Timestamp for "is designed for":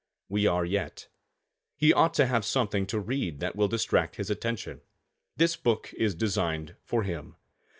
5.93-7.03